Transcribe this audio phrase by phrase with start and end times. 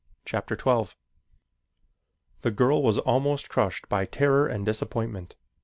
[0.25, 0.95] Chapter XII The Black Flier
[2.41, 5.35] The girl was almost crushed by terror and disappointment.